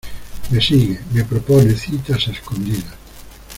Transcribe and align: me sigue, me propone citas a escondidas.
me 0.49 0.59
sigue, 0.59 0.99
me 1.13 1.23
propone 1.25 1.75
citas 1.77 2.27
a 2.27 2.31
escondidas. 2.31 2.95